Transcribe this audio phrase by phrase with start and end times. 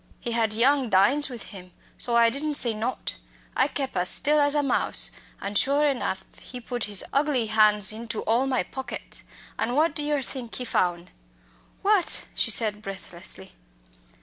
[0.19, 3.17] He had young Dynes with him so I didn't say nought
[3.55, 7.93] I kep' as still as a mouse, an' sure enough he put his ugly han's
[7.93, 9.25] into all my pockets.
[9.59, 11.11] An' what do yer think he foun'?"
[11.83, 13.51] "What?" she said breathlessly.